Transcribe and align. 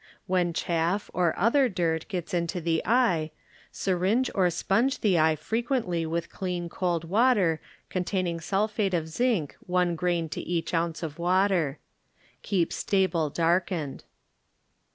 When 0.25 0.51
chaff 0.51 1.11
or 1.13 1.37
other 1.37 1.69
dirt 1.69 2.07
gets 2.07 2.33
into 2.33 2.59
the 2.59 2.81
eye 2.87 3.29
syringe 3.71 4.31
or 4.33 4.49
sponge 4.49 5.01
the 5.01 5.19
eye 5.19 5.35
fre 5.35 5.57
quently 5.57 6.07
with 6.07 6.31
clean 6.31 6.69
cold 6.69 7.03
water 7.03 7.61
contain 7.87 8.25
ing 8.25 8.39
sulphate 8.39 8.95
of 8.95 9.07
zinc 9.07 9.55
one 9.67 9.95
grain 9.95 10.27
to 10.29 10.41
each 10.41 10.73
ounce 10.73 11.03
of 11.03 11.19
water. 11.19 11.77
Keep 12.41 12.73
stable 12.73 13.29
darkened. 13.29 14.03